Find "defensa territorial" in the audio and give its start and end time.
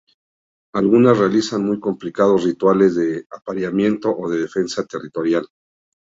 4.39-5.45